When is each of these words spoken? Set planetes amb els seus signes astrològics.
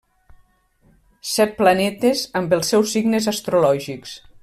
Set 1.33 1.53
planetes 1.61 2.25
amb 2.41 2.59
els 2.59 2.73
seus 2.75 2.97
signes 2.99 3.33
astrològics. 3.37 4.19